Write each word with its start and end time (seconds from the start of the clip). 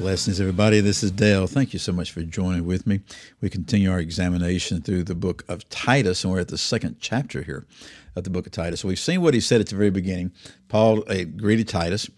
Blessings, 0.00 0.40
everybody. 0.40 0.80
This 0.80 1.02
is 1.02 1.10
Dale. 1.10 1.46
Thank 1.46 1.74
you 1.74 1.78
so 1.78 1.92
much 1.92 2.10
for 2.10 2.22
joining 2.22 2.64
with 2.64 2.86
me. 2.86 3.00
We 3.42 3.50
continue 3.50 3.90
our 3.90 4.00
examination 4.00 4.80
through 4.80 5.02
the 5.02 5.14
book 5.14 5.44
of 5.46 5.68
Titus, 5.68 6.24
and 6.24 6.32
we're 6.32 6.40
at 6.40 6.48
the 6.48 6.56
second 6.56 6.96
chapter 7.00 7.42
here 7.42 7.66
of 8.16 8.24
the 8.24 8.30
book 8.30 8.46
of 8.46 8.52
Titus. 8.52 8.82
We've 8.82 8.98
seen 8.98 9.20
what 9.20 9.34
he 9.34 9.40
said 9.40 9.60
at 9.60 9.66
the 9.66 9.76
very 9.76 9.90
beginning. 9.90 10.32
Paul 10.68 11.04
uh, 11.06 11.24
greeted 11.24 11.68
Titus, 11.68 12.08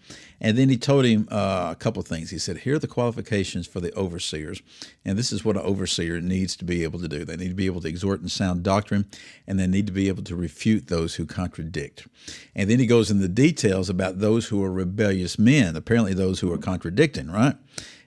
and 0.43 0.57
then 0.57 0.67
he 0.67 0.77
told 0.77 1.05
him 1.05 1.25
uh, 1.31 1.69
a 1.71 1.75
couple 1.75 2.01
of 2.01 2.07
things. 2.07 2.29
He 2.29 2.37
said, 2.37 2.59
Here 2.59 2.75
are 2.75 2.79
the 2.79 2.87
qualifications 2.87 3.65
for 3.65 3.79
the 3.79 3.95
overseers. 3.95 4.61
And 5.05 5.17
this 5.17 5.31
is 5.31 5.45
what 5.45 5.55
an 5.55 5.63
overseer 5.63 6.19
needs 6.19 6.57
to 6.57 6.65
be 6.65 6.83
able 6.83 6.99
to 6.99 7.07
do. 7.07 7.23
They 7.23 7.37
need 7.37 7.47
to 7.47 7.55
be 7.55 7.65
able 7.65 7.79
to 7.79 7.87
exhort 7.87 8.21
in 8.21 8.27
sound 8.27 8.61
doctrine, 8.61 9.05
and 9.47 9.57
they 9.57 9.67
need 9.67 9.87
to 9.87 9.93
be 9.93 10.09
able 10.09 10.23
to 10.23 10.35
refute 10.35 10.87
those 10.87 11.15
who 11.15 11.25
contradict. 11.25 12.07
And 12.53 12.69
then 12.69 12.79
he 12.79 12.85
goes 12.85 13.09
into 13.09 13.29
details 13.29 13.89
about 13.89 14.19
those 14.19 14.47
who 14.47 14.61
are 14.65 14.71
rebellious 14.71 15.39
men, 15.39 15.77
apparently 15.77 16.13
those 16.13 16.41
who 16.41 16.51
are 16.51 16.57
contradicting, 16.57 17.31
right? 17.31 17.55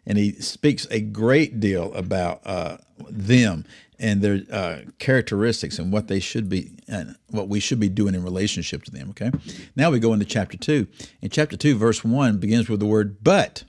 And 0.05 0.19
he 0.19 0.33
speaks 0.33 0.87
a 0.91 1.01
great 1.01 1.59
deal 1.59 1.93
about 1.95 2.43
uh, 2.45 2.77
them 3.09 3.65
and 3.99 4.23
their 4.23 4.41
uh, 4.53 4.79
characteristics 4.99 5.79
and 5.79 5.93
what 5.93 6.09
they 6.09 6.21
should 6.21 6.49
be 6.49 6.79
and 6.89 7.17
what 7.31 7.49
we 7.49 7.61
should 7.61 7.81
be 7.81 7.89
doing 7.89 8.15
in 8.15 8.23
relationship 8.23 8.83
to 8.85 8.91
them 8.91 9.11
okay? 9.11 9.31
Now 9.75 9.91
we 9.91 9.99
go 9.99 10.13
into 10.13 10.27
chapter 10.27 10.57
2 10.57 10.87
in 11.23 11.31
chapter 11.31 11.57
2 11.57 11.77
verse 11.77 12.05
1 12.05 12.39
begins 12.39 12.69
with 12.69 12.81
the 12.81 12.87
word 12.87 13.23
but 13.23 13.65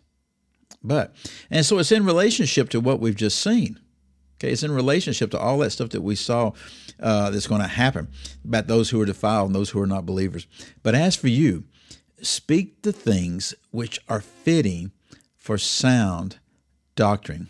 but. 0.83 1.13
And 1.49 1.65
so 1.65 1.79
it's 1.79 1.91
in 1.91 2.05
relationship 2.05 2.69
to 2.69 2.79
what 2.79 2.99
we've 2.99 3.15
just 3.15 3.41
seen 3.41 3.79
okay? 4.37 4.51
It's 4.51 4.63
in 4.63 4.71
relationship 4.71 5.31
to 5.31 5.39
all 5.39 5.57
that 5.59 5.71
stuff 5.71 5.89
that 5.89 6.01
we 6.01 6.15
saw 6.15 6.51
uh, 6.99 7.29
that's 7.29 7.47
going 7.47 7.61
to 7.61 7.67
happen 7.67 8.07
about 8.45 8.67
those 8.67 8.89
who 8.89 9.01
are 9.01 9.05
defiled 9.05 9.47
and 9.47 9.55
those 9.55 9.71
who 9.71 9.81
are 9.81 9.87
not 9.87 10.05
believers. 10.05 10.47
But 10.83 10.95
as 10.95 11.15
for 11.15 11.27
you 11.27 11.65
speak 12.21 12.81
the 12.81 12.93
things 12.93 13.53
which 13.71 13.99
are 14.09 14.21
fitting 14.21 14.91
for 15.35 15.57
sound 15.57 16.39
doctrine 16.95 17.49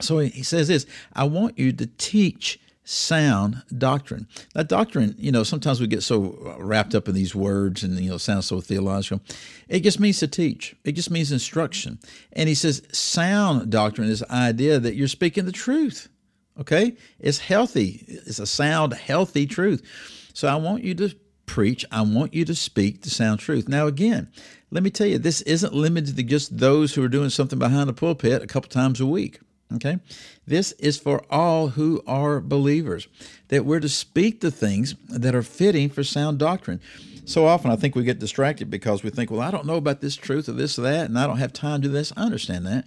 so 0.00 0.18
he 0.18 0.42
says 0.42 0.68
this 0.68 0.86
I 1.12 1.24
want 1.24 1.58
you 1.58 1.72
to 1.72 1.86
teach 1.86 2.60
sound 2.88 3.62
doctrine. 3.76 4.26
That 4.54 4.68
doctrine, 4.68 5.14
you 5.18 5.30
know, 5.30 5.42
sometimes 5.42 5.78
we 5.78 5.86
get 5.86 6.02
so 6.02 6.38
uh, 6.46 6.62
wrapped 6.62 6.94
up 6.94 7.06
in 7.06 7.14
these 7.14 7.34
words 7.34 7.84
and, 7.84 7.98
you 8.00 8.08
know, 8.08 8.16
sounds 8.16 8.46
so 8.46 8.62
theological. 8.62 9.20
It 9.68 9.80
just 9.80 10.00
means 10.00 10.18
to 10.20 10.26
teach, 10.26 10.74
it 10.84 10.92
just 10.92 11.10
means 11.10 11.30
instruction. 11.30 11.98
And 12.32 12.48
he 12.48 12.54
says 12.54 12.82
sound 12.90 13.70
doctrine 13.70 14.08
is 14.08 14.20
the 14.20 14.32
idea 14.32 14.78
that 14.78 14.94
you're 14.94 15.06
speaking 15.06 15.44
the 15.44 15.52
truth. 15.52 16.08
Okay? 16.58 16.96
It's 17.20 17.38
healthy, 17.38 18.06
it's 18.08 18.38
a 18.38 18.46
sound, 18.46 18.94
healthy 18.94 19.46
truth. 19.46 19.82
So 20.32 20.48
I 20.48 20.56
want 20.56 20.82
you 20.82 20.94
to 20.94 21.14
preach, 21.44 21.84
I 21.92 22.00
want 22.00 22.32
you 22.32 22.46
to 22.46 22.54
speak 22.54 23.02
the 23.02 23.10
sound 23.10 23.40
truth. 23.40 23.68
Now, 23.68 23.86
again, 23.86 24.30
let 24.70 24.82
me 24.82 24.88
tell 24.88 25.06
you, 25.06 25.18
this 25.18 25.42
isn't 25.42 25.74
limited 25.74 26.16
to 26.16 26.22
just 26.22 26.56
those 26.56 26.94
who 26.94 27.02
are 27.02 27.08
doing 27.08 27.28
something 27.28 27.58
behind 27.58 27.90
the 27.90 27.92
pulpit 27.92 28.42
a 28.42 28.46
couple 28.46 28.70
times 28.70 28.98
a 28.98 29.06
week. 29.06 29.40
Okay? 29.74 29.98
This 30.46 30.72
is 30.72 30.98
for 30.98 31.22
all 31.30 31.68
who 31.68 32.02
are 32.06 32.40
believers, 32.40 33.06
that 33.48 33.64
we're 33.64 33.80
to 33.80 33.88
speak 33.88 34.40
the 34.40 34.50
things 34.50 34.94
that 35.08 35.34
are 35.34 35.42
fitting 35.42 35.90
for 35.90 36.02
sound 36.02 36.38
doctrine. 36.38 36.80
So 37.24 37.46
often 37.46 37.70
I 37.70 37.76
think 37.76 37.94
we 37.94 38.04
get 38.04 38.18
distracted 38.18 38.70
because 38.70 39.02
we 39.02 39.10
think, 39.10 39.30
well, 39.30 39.42
I 39.42 39.50
don't 39.50 39.66
know 39.66 39.76
about 39.76 40.00
this 40.00 40.16
truth 40.16 40.48
or 40.48 40.52
this 40.52 40.78
or 40.78 40.82
that, 40.82 41.08
and 41.08 41.18
I 41.18 41.26
don't 41.26 41.38
have 41.38 41.52
time 41.52 41.82
to 41.82 41.88
do 41.88 41.92
this. 41.92 42.12
I 42.16 42.22
understand 42.22 42.66
that. 42.66 42.86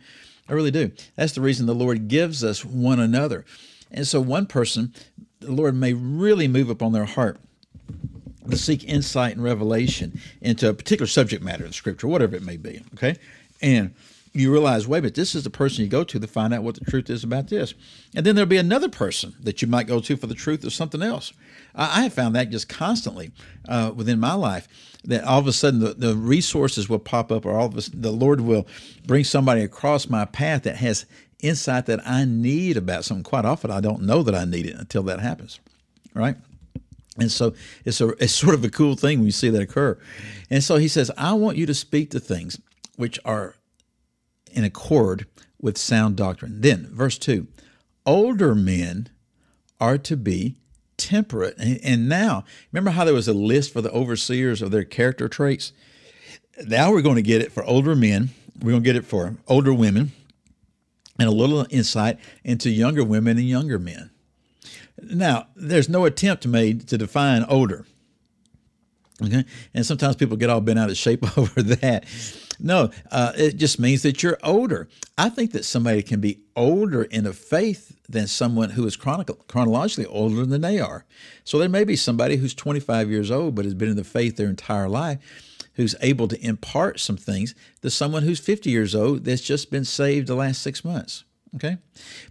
I 0.49 0.53
really 0.53 0.71
do. 0.71 0.91
That's 1.15 1.33
the 1.33 1.41
reason 1.41 1.67
the 1.67 1.75
Lord 1.75 2.07
gives 2.07 2.43
us 2.43 2.65
one 2.65 2.99
another. 2.99 3.45
And 3.91 4.07
so 4.07 4.19
one 4.19 4.47
person, 4.47 4.93
the 5.39 5.51
Lord 5.51 5.75
may 5.75 5.93
really 5.93 6.47
move 6.47 6.69
upon 6.69 6.91
their 6.91 7.05
heart 7.05 7.39
to 8.49 8.57
seek 8.57 8.83
insight 8.83 9.35
and 9.35 9.43
revelation 9.43 10.19
into 10.41 10.67
a 10.67 10.73
particular 10.73 11.07
subject 11.07 11.43
matter 11.43 11.63
in 11.63 11.71
Scripture, 11.71 12.07
whatever 12.07 12.35
it 12.35 12.43
may 12.43 12.57
be. 12.57 12.81
Okay? 12.95 13.17
And 13.61 13.93
you 14.33 14.51
realize, 14.51 14.87
wait 14.87 14.99
a 14.99 15.01
minute, 15.01 15.15
this 15.15 15.35
is 15.35 15.43
the 15.43 15.49
person 15.49 15.83
you 15.83 15.89
go 15.89 16.03
to 16.03 16.19
to 16.19 16.27
find 16.27 16.53
out 16.53 16.63
what 16.63 16.75
the 16.75 16.85
truth 16.85 17.09
is 17.09 17.23
about 17.23 17.49
this. 17.49 17.73
And 18.15 18.25
then 18.25 18.35
there'll 18.35 18.47
be 18.47 18.57
another 18.57 18.87
person 18.87 19.35
that 19.41 19.61
you 19.61 19.67
might 19.67 19.87
go 19.87 19.99
to 19.99 20.15
for 20.15 20.27
the 20.27 20.33
truth 20.33 20.63
of 20.63 20.73
something 20.73 21.01
else. 21.01 21.33
I 21.75 22.03
have 22.03 22.13
found 22.13 22.35
that 22.35 22.49
just 22.49 22.69
constantly 22.69 23.31
uh, 23.67 23.91
within 23.95 24.19
my 24.19 24.33
life 24.33 24.67
that 25.03 25.23
all 25.23 25.39
of 25.39 25.47
a 25.47 25.53
sudden 25.53 25.79
the, 25.79 25.93
the 25.93 26.15
resources 26.15 26.87
will 26.87 26.99
pop 26.99 27.31
up 27.31 27.45
or 27.45 27.57
all 27.57 27.67
of 27.67 27.77
a 27.77 27.81
sudden 27.81 28.01
the 28.01 28.11
Lord 28.11 28.41
will 28.41 28.67
bring 29.05 29.23
somebody 29.23 29.61
across 29.61 30.07
my 30.07 30.25
path 30.25 30.63
that 30.63 30.77
has 30.77 31.05
insight 31.39 31.87
that 31.87 32.05
I 32.07 32.25
need 32.25 32.77
about 32.77 33.03
something. 33.03 33.23
Quite 33.23 33.45
often 33.45 33.71
I 33.71 33.81
don't 33.81 34.03
know 34.03 34.23
that 34.23 34.35
I 34.35 34.45
need 34.45 34.65
it 34.65 34.75
until 34.75 35.03
that 35.03 35.19
happens, 35.19 35.59
right? 36.13 36.35
And 37.17 37.31
so 37.31 37.53
it's 37.83 37.99
a 37.99 38.09
it's 38.23 38.33
sort 38.33 38.53
of 38.53 38.63
a 38.63 38.69
cool 38.69 38.95
thing 38.95 39.19
when 39.19 39.25
you 39.25 39.31
see 39.31 39.49
that 39.49 39.61
occur. 39.61 39.97
And 40.49 40.63
so 40.63 40.77
he 40.77 40.87
says, 40.87 41.11
I 41.17 41.33
want 41.33 41.57
you 41.57 41.65
to 41.65 41.73
speak 41.73 42.11
to 42.11 42.19
things 42.19 42.59
which 42.95 43.19
are 43.25 43.55
in 44.53 44.63
accord 44.63 45.25
with 45.59 45.77
sound 45.77 46.15
doctrine. 46.15 46.61
Then, 46.61 46.87
verse 46.91 47.17
2 47.17 47.47
older 48.05 48.55
men 48.55 49.09
are 49.79 49.97
to 49.97 50.17
be 50.17 50.55
temperate. 50.97 51.55
And 51.57 52.07
now, 52.07 52.43
remember 52.71 52.91
how 52.91 53.05
there 53.05 53.13
was 53.13 53.27
a 53.27 53.33
list 53.33 53.73
for 53.73 53.81
the 53.81 53.91
overseers 53.91 54.61
of 54.61 54.71
their 54.71 54.83
character 54.83 55.27
traits? 55.27 55.73
Now 56.65 56.91
we're 56.91 57.01
going 57.01 57.15
to 57.15 57.21
get 57.21 57.41
it 57.41 57.51
for 57.51 57.63
older 57.63 57.95
men, 57.95 58.29
we're 58.61 58.71
going 58.71 58.83
to 58.83 58.87
get 58.87 58.95
it 58.95 59.05
for 59.05 59.35
older 59.47 59.73
women, 59.73 60.11
and 61.17 61.27
a 61.27 61.31
little 61.31 61.65
insight 61.69 62.19
into 62.43 62.69
younger 62.69 63.03
women 63.03 63.37
and 63.37 63.47
younger 63.47 63.79
men. 63.79 64.11
Now, 65.01 65.47
there's 65.55 65.89
no 65.89 66.05
attempt 66.05 66.45
made 66.45 66.87
to 66.89 66.97
define 66.97 67.43
older. 67.45 67.85
Okay? 69.23 69.45
And 69.73 69.85
sometimes 69.85 70.15
people 70.15 70.37
get 70.37 70.49
all 70.49 70.61
bent 70.61 70.79
out 70.79 70.89
of 70.89 70.97
shape 70.97 71.37
over 71.37 71.61
that. 71.63 72.05
No, 72.63 72.91
uh, 73.11 73.33
it 73.35 73.57
just 73.57 73.79
means 73.79 74.03
that 74.03 74.21
you're 74.21 74.37
older. 74.43 74.87
I 75.17 75.29
think 75.29 75.51
that 75.53 75.65
somebody 75.65 76.03
can 76.03 76.21
be 76.21 76.41
older 76.55 77.03
in 77.03 77.25
a 77.25 77.33
faith 77.33 77.97
than 78.07 78.27
someone 78.27 78.71
who 78.71 78.85
is 78.85 78.95
chronologically 78.95 80.05
older 80.05 80.45
than 80.45 80.61
they 80.61 80.79
are. 80.79 81.05
So 81.43 81.57
there 81.57 81.69
may 81.69 81.83
be 81.83 81.95
somebody 81.95 82.35
who's 82.35 82.53
25 82.53 83.09
years 83.09 83.31
old 83.31 83.55
but 83.55 83.65
has 83.65 83.73
been 83.73 83.89
in 83.89 83.95
the 83.95 84.03
faith 84.03 84.35
their 84.35 84.49
entire 84.49 84.87
life 84.87 85.19
who's 85.75 85.95
able 86.01 86.27
to 86.27 86.45
impart 86.45 86.99
some 86.99 87.17
things 87.17 87.55
to 87.81 87.89
someone 87.89 88.23
who's 88.23 88.39
50 88.39 88.69
years 88.69 88.93
old 88.93 89.23
that's 89.23 89.41
just 89.41 89.71
been 89.71 89.85
saved 89.85 90.27
the 90.27 90.35
last 90.35 90.61
six 90.61 90.85
months. 90.85 91.23
Okay? 91.55 91.77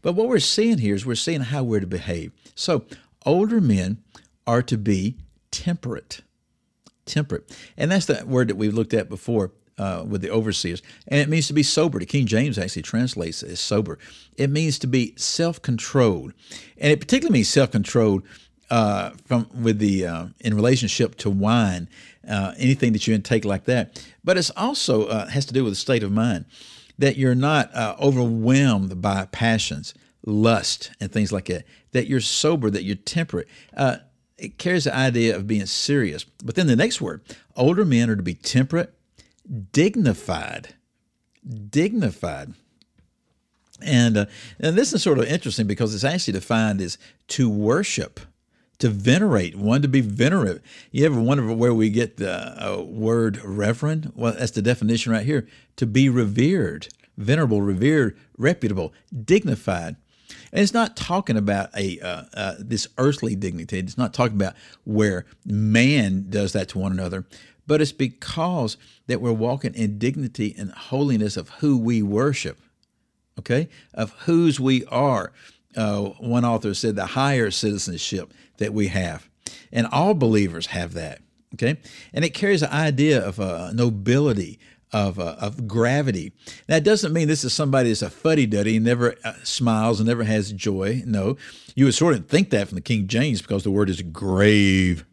But 0.03 0.13
what 0.13 0.29
we're 0.29 0.39
seeing 0.39 0.79
here 0.79 0.95
is 0.95 1.05
we're 1.05 1.15
seeing 1.15 1.41
how 1.41 1.65
we're 1.65 1.81
to 1.81 1.87
behave. 1.87 2.33
So 2.55 2.85
older 3.27 3.61
men 3.61 3.99
are 4.47 4.63
to 4.63 4.79
be 4.79 5.17
temperate. 5.51 6.21
Temperate. 7.07 7.51
And 7.77 7.91
that's 7.91 8.07
the 8.07 8.25
word 8.27 8.49
that 8.49 8.57
we've 8.57 8.75
looked 8.75 8.95
at 8.95 9.09
before 9.09 9.53
uh, 9.81 10.05
with 10.07 10.21
the 10.21 10.31
overseers. 10.31 10.83
And 11.09 11.21
it 11.21 11.29
means 11.31 11.47
to 11.47 11.55
be 11.55 11.63
sober. 11.63 11.99
The 11.99 12.05
King 12.05 12.27
James 12.27 12.59
actually 12.59 12.83
translates 12.83 13.43
it 13.43 13.51
as 13.53 13.61
sober. 13.61 13.99
It 14.37 14.51
means 14.51 14.79
to 14.81 14.87
be 14.87 15.15
self 15.17 15.63
controlled. 15.63 16.35
And 16.77 16.93
it 16.93 17.01
particularly 17.01 17.39
means 17.39 17.49
self 17.49 17.71
controlled 17.71 18.23
uh, 18.69 19.13
from 19.25 19.49
with 19.59 19.79
the 19.79 20.07
uh, 20.07 20.27
in 20.41 20.55
relationship 20.55 21.17
to 21.17 21.31
wine, 21.31 21.89
uh, 22.29 22.53
anything 22.59 22.93
that 22.93 23.07
you 23.07 23.15
intake 23.15 23.47
like 23.47 23.65
that. 23.65 24.05
But 24.23 24.37
it's 24.37 24.51
also 24.51 25.07
uh, 25.07 25.29
has 25.29 25.47
to 25.47 25.55
do 25.55 25.65
with 25.65 25.73
the 25.73 25.79
state 25.79 26.03
of 26.03 26.13
mind 26.13 26.45
that 26.99 27.17
you're 27.17 27.35
not 27.35 27.75
uh, 27.75 27.97
overwhelmed 27.99 29.01
by 29.01 29.25
passions, 29.33 29.95
lust, 30.27 30.91
and 31.01 31.11
things 31.11 31.33
like 31.33 31.47
that. 31.47 31.65
That 31.93 32.07
you're 32.07 32.21
sober, 32.21 32.69
that 32.69 32.85
you're 32.85 32.97
temperate. 32.97 33.49
It 34.37 34.59
carries 34.59 34.85
the 34.85 34.95
idea 34.95 35.37
of 35.37 35.47
being 35.47 35.65
serious. 35.67 36.25
But 36.45 36.55
then 36.55 36.67
the 36.67 36.77
next 36.77 37.01
word, 37.01 37.23
older 37.57 37.85
men 37.87 38.11
are 38.11 38.17
to 38.17 38.23
be 38.23 38.35
temperate, 38.35 38.95
dignified. 39.73 40.75
Dignified. 41.71 42.55
And, 43.83 44.17
uh, 44.17 44.27
and 44.59 44.77
this 44.77 44.93
is 44.93 45.03
sort 45.03 45.19
of 45.19 45.25
interesting 45.25 45.67
because 45.67 45.95
it's 45.95 46.05
actually 46.05 46.35
defined 46.35 46.81
as 46.81 46.99
to 47.29 47.49
worship, 47.49 48.21
to 48.79 48.89
venerate, 48.89 49.57
one 49.57 49.83
to 49.83 49.89
be 49.89 50.01
venerate. 50.01 50.61
You 50.91 51.07
ever 51.07 51.21
wonder 51.21 51.53
where 51.55 51.75
we 51.75 51.89
get 51.91 52.19
the 52.19 52.33
uh, 52.63 52.83
word 52.83 53.43
reverend? 53.43 54.13
Well, 54.15 54.35
that's 54.35 54.51
the 54.53 54.63
definition 54.63 55.13
right 55.13 55.25
here 55.25 55.49
to 55.77 55.87
be 55.87 56.09
revered, 56.09 56.89
venerable, 57.17 57.63
revered, 57.63 58.19
reputable, 58.37 58.93
dignified. 59.25 59.97
And 60.53 60.61
it's 60.61 60.75
not 60.75 60.97
talking 60.97 61.37
about 61.37 61.71
a 61.77 62.01
uh, 62.01 62.25
uh, 62.35 62.55
this 62.59 62.89
earthly 62.99 63.35
dignity. 63.37 63.79
It's 63.79 63.99
not 63.99 64.13
talking 64.13 64.37
about 64.37 64.55
where 64.85 65.25
man 65.45 66.27
does 66.29 66.53
that 66.53 66.69
to 66.71 66.79
one 66.79 66.93
another, 66.93 67.25
but 67.71 67.81
it's 67.81 67.93
because 67.93 68.77
that 69.07 69.21
we're 69.21 69.33
walking 69.33 69.77
in 69.77 69.97
dignity 69.97 70.53
and 70.59 70.73
holiness 70.73 71.37
of 71.37 71.51
who 71.61 71.79
we 71.79 72.03
worship, 72.03 72.59
okay, 73.39 73.69
of 73.95 74.11
whose 74.25 74.59
we 74.59 74.85
are. 74.87 75.33
Uh, 75.77 76.07
one 76.19 76.45
author 76.45 76.75
said 76.75 76.97
the 76.97 77.07
higher 77.07 77.49
citizenship 77.49 78.35
that 78.57 78.75
we 78.75 78.89
have. 78.89 79.31
And 79.71 79.87
all 79.93 80.15
believers 80.15 80.67
have 80.67 80.95
that. 80.95 81.21
Okay, 81.55 81.77
and 82.13 82.25
it 82.25 82.31
carries 82.31 82.63
the 82.63 82.75
idea 82.75 83.25
of 83.25 83.39
uh, 83.39 83.71
nobility, 83.73 84.59
of, 84.93 85.21
uh, 85.21 85.37
of 85.39 85.69
gravity. 85.69 86.33
That 86.67 86.83
doesn't 86.83 87.13
mean 87.13 87.29
this 87.29 87.45
is 87.45 87.53
somebody 87.53 87.91
that's 87.91 88.03
a 88.03 88.11
fuddy 88.11 88.47
duddy, 88.47 88.81
never 88.81 89.15
uh, 89.23 89.35
smiles 89.45 90.01
and 90.01 90.09
never 90.09 90.25
has 90.25 90.51
joy. 90.51 91.05
No, 91.07 91.37
you 91.77 91.85
would 91.85 91.95
sort 91.95 92.17
of 92.17 92.27
think 92.27 92.51
that 92.51 92.67
from 92.67 92.75
the 92.75 92.83
King 92.83 93.07
James 93.07 93.41
because 93.41 93.63
the 93.63 93.71
word 93.71 93.91
is 93.91 94.03
grave. 94.03 95.05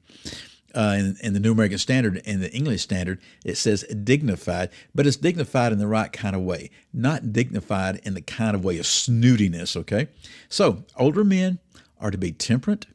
Uh, 0.77 0.95
in, 0.99 1.17
in, 1.23 1.33
the 1.33 1.39
New 1.39 1.51
American 1.51 1.79
Standard 1.79 2.21
and 2.25 2.41
the 2.41 2.53
English 2.53 2.83
Standard, 2.83 3.19
it 3.43 3.57
says 3.57 3.83
dignified, 3.83 4.69
but 4.93 5.07
it's 5.07 5.17
dignified 5.17 5.71
in 5.71 5.79
the 5.79 5.87
right 5.87 6.13
kind 6.13 6.35
of 6.35 6.43
way, 6.43 6.69
not 6.93 7.33
dignified 7.33 7.99
in 8.03 8.13
the 8.13 8.21
kind 8.21 8.55
of 8.55 8.63
way 8.63 8.77
of 8.77 8.85
snootiness, 8.85 9.75
okay? 9.75 10.07
So, 10.49 10.83
older 10.95 11.23
men 11.23 11.57
are 11.99 12.11
to 12.11 12.17
be 12.17 12.31
temperate, 12.31 12.85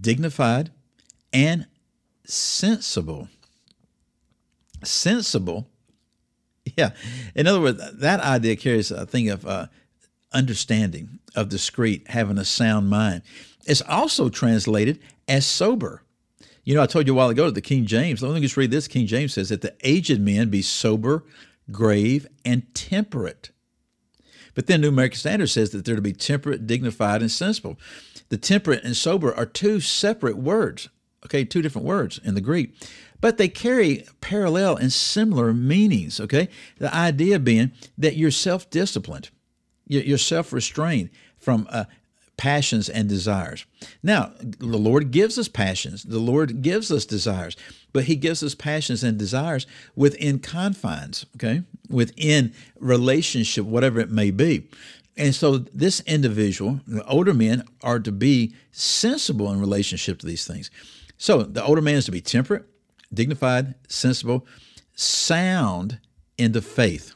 dignified, 0.00 0.72
and 1.32 1.66
sensible. 2.24 3.28
Sensible 4.82 5.68
Yeah. 6.76 6.90
In 7.34 7.46
other 7.46 7.60
words, 7.60 7.80
that 7.92 8.20
idea 8.20 8.56
carries 8.56 8.90
a 8.90 9.06
thing 9.06 9.28
of 9.28 9.46
uh, 9.46 9.66
understanding, 10.32 11.18
of 11.34 11.48
discreet, 11.48 12.08
having 12.08 12.38
a 12.38 12.44
sound 12.44 12.88
mind. 12.88 13.22
It's 13.66 13.82
also 13.82 14.28
translated 14.28 15.00
as 15.28 15.46
sober. 15.46 16.02
You 16.64 16.74
know, 16.74 16.82
I 16.82 16.86
told 16.86 17.06
you 17.06 17.12
a 17.12 17.16
while 17.16 17.28
ago 17.28 17.46
that 17.46 17.54
the 17.54 17.60
King 17.60 17.86
James, 17.86 18.22
let 18.22 18.34
me 18.34 18.40
just 18.40 18.56
read 18.56 18.70
this. 18.70 18.88
King 18.88 19.06
James 19.06 19.34
says 19.34 19.50
that 19.50 19.60
the 19.60 19.74
aged 19.82 20.20
men 20.20 20.48
be 20.48 20.62
sober, 20.62 21.24
grave, 21.70 22.26
and 22.44 22.72
temperate. 22.74 23.50
But 24.54 24.66
then 24.66 24.80
New 24.80 24.88
American 24.88 25.18
Standard 25.18 25.48
says 25.48 25.70
that 25.70 25.84
they're 25.84 25.96
to 25.96 26.02
be 26.02 26.12
temperate, 26.12 26.66
dignified, 26.66 27.20
and 27.20 27.30
sensible. 27.30 27.78
The 28.28 28.38
temperate 28.38 28.84
and 28.84 28.96
sober 28.96 29.34
are 29.34 29.46
two 29.46 29.80
separate 29.80 30.38
words, 30.38 30.88
okay, 31.26 31.44
two 31.44 31.60
different 31.60 31.86
words 31.86 32.18
in 32.24 32.34
the 32.34 32.40
Greek 32.40 32.74
but 33.24 33.38
they 33.38 33.48
carry 33.48 34.04
parallel 34.20 34.76
and 34.76 34.92
similar 34.92 35.54
meanings. 35.54 36.20
Okay, 36.20 36.46
the 36.76 36.94
idea 36.94 37.38
being 37.38 37.72
that 37.96 38.18
you're 38.18 38.30
self-disciplined, 38.30 39.30
you're 39.86 40.18
self-restrained 40.18 41.08
from 41.38 41.66
uh, 41.70 41.84
passions 42.36 42.88
and 42.88 43.08
desires. 43.08 43.64
Now, 44.02 44.32
the 44.40 44.78
Lord 44.78 45.10
gives 45.10 45.38
us 45.38 45.48
passions, 45.48 46.02
the 46.04 46.18
Lord 46.18 46.62
gives 46.62 46.90
us 46.90 47.04
desires, 47.04 47.56
but 47.92 48.04
He 48.04 48.16
gives 48.16 48.42
us 48.42 48.54
passions 48.54 49.04
and 49.04 49.18
desires 49.18 49.66
within 49.94 50.38
confines, 50.38 51.26
okay, 51.36 51.62
within 51.88 52.52
relationship, 52.78 53.64
whatever 53.64 54.00
it 54.00 54.10
may 54.10 54.30
be. 54.30 54.68
And 55.16 55.34
so, 55.34 55.58
this 55.58 56.00
individual, 56.00 56.80
the 56.86 57.04
older 57.06 57.34
men, 57.34 57.62
are 57.82 58.00
to 58.00 58.10
be 58.10 58.54
sensible 58.72 59.52
in 59.52 59.60
relationship 59.60 60.18
to 60.18 60.26
these 60.26 60.46
things. 60.46 60.70
So, 61.18 61.42
the 61.42 61.64
older 61.64 61.80
man 61.80 61.94
is 61.94 62.06
to 62.06 62.12
be 62.12 62.20
temperate, 62.20 62.64
dignified, 63.12 63.74
sensible, 63.88 64.44
sound 64.96 66.00
in 66.36 66.52
the 66.52 66.62
faith. 66.62 67.13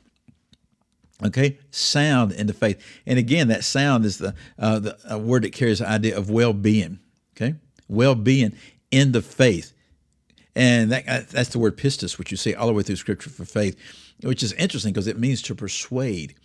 Okay, 1.25 1.59
sound 1.71 2.31
in 2.31 2.47
the 2.47 2.53
faith, 2.53 2.81
and 3.05 3.19
again, 3.19 3.49
that 3.49 3.65
sound 3.65 4.05
is 4.05 4.19
the 4.19 4.35
uh, 4.59 4.79
the 4.79 5.19
word 5.19 5.43
that 5.43 5.53
carries 5.53 5.81
the 5.81 5.89
idea 5.89 6.17
of 6.17 6.31
well-being. 6.31 7.01
Okay, 7.37 7.57
well-being 7.89 8.55
in 8.93 9.11
the 9.11 9.21
faith, 9.21 9.73
and 10.55 10.93
that 10.93 11.09
uh, 11.09 11.23
that's 11.29 11.49
the 11.49 11.59
word 11.59 11.77
pistis, 11.77 12.19
which 12.19 12.31
you 12.31 12.37
see 12.37 12.55
all 12.55 12.69
the 12.69 12.73
way 12.73 12.85
through 12.85 12.97
Scripture 12.97 13.31
for 13.31 13.45
faith, 13.45 13.77
which 14.23 14.45
is 14.45 14.53
interesting 14.53 14.93
because 14.93 15.09
it 15.09 15.19
means 15.19 15.43
to 15.43 15.57
persuade 15.57 16.37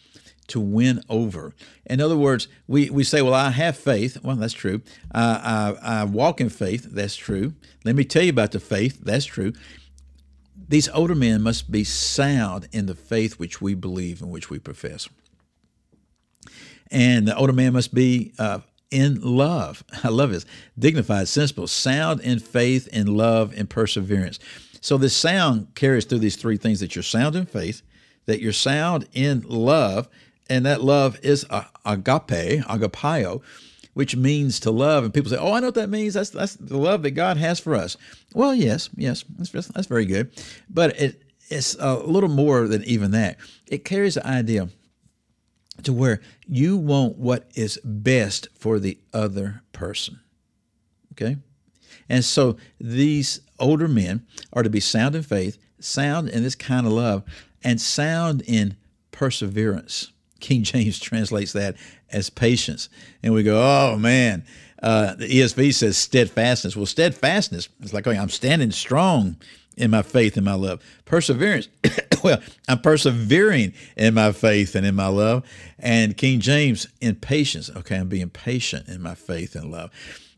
to 0.48 0.60
win 0.60 1.02
over. 1.10 1.54
In 1.86 2.02
other 2.02 2.18
words, 2.18 2.48
we, 2.68 2.90
we 2.90 3.04
say, 3.04 3.22
Well, 3.22 3.34
I 3.34 3.50
have 3.52 3.78
faith. 3.78 4.18
Well, 4.24 4.36
that's 4.36 4.54
true. 4.54 4.82
I, 5.12 5.76
I, 5.84 6.02
I 6.02 6.04
walk 6.04 6.42
in 6.42 6.50
faith. 6.50 6.88
That's 6.92 7.16
true. 7.16 7.54
Let 7.86 7.96
me 7.96 8.04
tell 8.04 8.24
you 8.24 8.30
about 8.30 8.52
the 8.52 8.60
faith. 8.60 9.00
That's 9.02 9.26
true. 9.26 9.54
These 10.56 10.90
older 10.90 11.16
men 11.16 11.42
must 11.42 11.72
be 11.72 11.84
sound 11.84 12.68
in 12.72 12.86
the 12.86 12.96
faith 12.96 13.40
which 13.40 13.62
we 13.62 13.74
believe 13.74 14.22
and 14.22 14.32
which 14.32 14.50
we 14.50 14.60
profess. 14.60 15.10
And 16.92 17.28
the 17.28 17.36
older 17.36 17.54
man 17.54 17.74
must 17.74 17.94
be 17.94 18.34
uh, 18.38 18.60
in 18.92 19.20
love. 19.22 19.84
I 20.04 20.10
love 20.10 20.32
this. 20.32 20.46
Dignified, 20.78 21.28
sensible, 21.28 21.68
sound 21.68 22.22
in 22.22 22.40
faith, 22.40 22.88
in 22.88 23.08
love, 23.08 23.54
and 23.58 23.70
perseverance. 23.70 24.40
So 24.80 24.98
this 24.98 25.16
sound 25.16 25.74
carries 25.76 26.06
through 26.06 26.20
these 26.20 26.36
three 26.36 26.58
things 26.58 26.80
that 26.82 26.96
you're 26.96 27.04
sound 27.04 27.36
in 27.36 27.46
faith, 27.46 27.82
that 28.26 28.42
you're 28.42 28.54
sound 28.54 29.08
in 29.14 29.42
love, 29.48 30.08
and 30.50 30.66
that 30.66 30.84
love 30.84 31.20
is 31.24 31.46
agape, 31.86 32.62
agapio, 32.68 33.42
which 33.94 34.16
means 34.16 34.60
to 34.62 34.72
love. 34.72 35.04
And 35.04 35.14
people 35.14 35.30
say, 35.30 35.38
"Oh, 35.38 35.54
I 35.54 35.60
know 35.60 35.68
what 35.68 35.76
that 35.76 35.90
means. 35.90 36.14
That's 36.14 36.30
that's 36.30 36.56
the 36.56 36.78
love 36.78 37.04
that 37.04 37.12
God 37.12 37.38
has 37.38 37.60
for 37.60 37.76
us." 37.76 37.98
Well, 38.34 38.54
yes, 38.54 38.90
yes, 38.96 39.24
that's 39.38 39.68
that's 39.68 39.88
very 39.88 40.06
good, 40.06 40.32
but 40.70 41.00
it 41.00 41.24
it's 41.50 41.76
a 41.80 41.96
little 41.96 42.30
more 42.30 42.68
than 42.68 42.84
even 42.84 43.12
that. 43.12 43.38
It 43.68 43.86
carries 43.86 44.16
the 44.16 44.26
idea 44.26 44.70
to 45.84 45.94
where 45.94 46.22
you 46.48 46.78
want 46.78 47.18
what 47.18 47.50
is 47.56 47.80
best 47.84 48.48
for 48.58 48.80
the 48.80 48.98
other 49.14 49.62
person. 49.72 50.20
Okay? 51.14 51.38
And 52.10 52.24
so 52.24 52.58
these 52.80 53.42
older 53.60 53.88
men 53.88 54.26
are 54.52 54.64
to 54.64 54.70
be 54.70 54.80
sound 54.80 55.16
in 55.16 55.24
faith, 55.24 55.58
sound 55.80 56.30
in 56.30 56.44
this 56.44 56.56
kind 56.56 56.86
of 56.86 56.94
love, 56.94 57.24
and 57.64 57.80
sound 57.80 58.42
in 58.46 58.76
perseverance. 59.12 60.12
King 60.44 60.64
James 60.64 61.00
translates 61.00 61.54
that 61.54 61.76
as 62.12 62.30
patience. 62.30 62.90
And 63.24 63.34
we 63.34 63.44
go, 63.44 63.60
oh 63.60 63.98
man, 63.98 64.46
uh, 64.84 65.16
the 65.16 65.28
ESV 65.28 65.74
says 65.74 65.98
steadfastness. 65.98 66.76
Well, 66.76 66.86
steadfastness 66.86 67.70
is 67.82 67.94
like, 67.94 68.06
oh, 68.06 68.12
I'm 68.12 68.30
standing 68.30 68.72
strong 68.72 69.38
in 69.78 69.90
my 69.90 70.02
faith 70.02 70.36
and 70.36 70.46
my 70.46 70.54
love. 70.54 70.84
Perseverance, 71.06 71.70
well, 72.24 72.42
I'm 72.68 72.82
persevering 72.82 73.74
in 73.96 74.14
my 74.14 74.34
faith 74.34 74.76
and 74.76 74.86
in 74.86 74.96
my 74.96 75.08
love. 75.08 75.44
And 75.80 76.18
King 76.18 76.42
James, 76.42 76.88
in 77.00 77.16
patience, 77.16 77.70
okay, 77.70 77.96
I'm 77.96 78.10
being 78.10 78.30
patient 78.30 78.90
in 78.90 79.02
my 79.02 79.16
faith 79.16 79.56
and 79.56 79.72
love. 79.72 79.92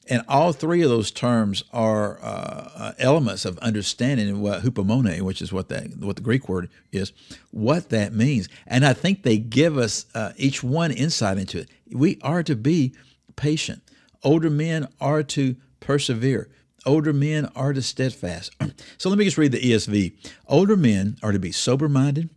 And 0.07 0.23
all 0.27 0.53
three 0.53 0.83
of 0.83 0.89
those 0.89 1.09
terms 1.09 1.63
are 1.73 2.19
uh, 2.21 2.69
uh, 2.75 2.91
elements 2.99 3.43
of 3.43 3.57
understanding 3.59 4.39
what 4.39 4.61
hupomone, 4.61 5.21
which 5.21 5.41
is 5.41 5.51
what 5.51 5.69
that 5.69 5.97
what 5.97 6.15
the 6.15 6.21
Greek 6.21 6.47
word 6.47 6.69
is, 6.91 7.11
what 7.51 7.89
that 7.89 8.13
means. 8.13 8.47
And 8.67 8.85
I 8.85 8.93
think 8.93 9.23
they 9.23 9.37
give 9.37 9.77
us 9.77 10.05
uh, 10.13 10.33
each 10.37 10.63
one 10.63 10.91
insight 10.91 11.37
into 11.37 11.59
it. 11.59 11.69
We 11.91 12.19
are 12.21 12.43
to 12.43 12.55
be 12.55 12.93
patient. 13.35 13.81
Older 14.23 14.49
men 14.49 14.87
are 15.01 15.23
to 15.23 15.55
persevere. 15.79 16.49
Older 16.85 17.13
men 17.13 17.49
are 17.55 17.73
to 17.73 17.81
steadfast. 17.81 18.51
so 18.99 19.09
let 19.09 19.17
me 19.17 19.25
just 19.25 19.39
read 19.39 19.51
the 19.51 19.59
ESV. 19.59 20.13
Older 20.47 20.77
men 20.77 21.17
are 21.23 21.31
to 21.31 21.39
be 21.39 21.51
sober 21.51 21.89
minded, 21.89 22.29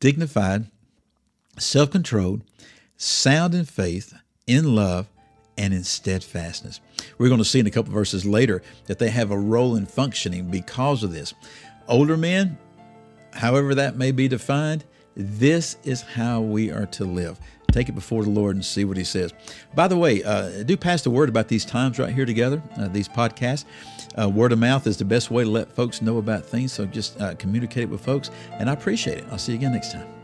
dignified, 0.00 0.66
self 1.58 1.90
controlled, 1.92 2.42
sound 2.96 3.54
in 3.54 3.64
faith, 3.64 4.14
in 4.48 4.74
love 4.74 5.06
and 5.58 5.74
in 5.74 5.84
steadfastness. 5.84 6.80
We're 7.18 7.28
going 7.28 7.38
to 7.38 7.44
see 7.44 7.58
in 7.58 7.66
a 7.66 7.70
couple 7.70 7.92
verses 7.92 8.24
later 8.24 8.62
that 8.86 8.98
they 8.98 9.10
have 9.10 9.30
a 9.30 9.38
role 9.38 9.76
in 9.76 9.84
functioning 9.84 10.50
because 10.50 11.02
of 11.02 11.12
this. 11.12 11.34
Older 11.88 12.16
men, 12.16 12.56
however 13.32 13.74
that 13.74 13.96
may 13.96 14.12
be 14.12 14.28
defined, 14.28 14.84
this 15.14 15.76
is 15.82 16.00
how 16.00 16.40
we 16.40 16.70
are 16.70 16.86
to 16.86 17.04
live. 17.04 17.38
Take 17.72 17.88
it 17.88 17.94
before 17.94 18.22
the 18.22 18.30
Lord 18.30 18.56
and 18.56 18.64
see 18.64 18.84
what 18.84 18.96
He 18.96 19.04
says. 19.04 19.34
By 19.74 19.88
the 19.88 19.96
way, 19.96 20.22
uh, 20.22 20.62
do 20.62 20.76
pass 20.76 21.02
the 21.02 21.10
word 21.10 21.28
about 21.28 21.48
these 21.48 21.66
times 21.66 21.98
right 21.98 22.14
here 22.14 22.24
together, 22.24 22.62
uh, 22.78 22.88
these 22.88 23.08
podcasts. 23.08 23.64
Uh, 24.18 24.28
word 24.28 24.52
of 24.52 24.58
mouth 24.58 24.86
is 24.86 24.96
the 24.96 25.04
best 25.04 25.30
way 25.30 25.44
to 25.44 25.50
let 25.50 25.70
folks 25.70 26.00
know 26.00 26.16
about 26.16 26.46
things, 26.46 26.72
so 26.72 26.86
just 26.86 27.20
uh, 27.20 27.34
communicate 27.34 27.84
it 27.84 27.90
with 27.90 28.00
folks, 28.00 28.30
and 28.52 28.70
I 28.70 28.72
appreciate 28.72 29.18
it. 29.18 29.24
I'll 29.30 29.38
see 29.38 29.52
you 29.52 29.58
again 29.58 29.72
next 29.72 29.92
time. 29.92 30.17